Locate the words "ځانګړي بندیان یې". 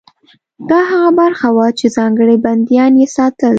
1.97-3.07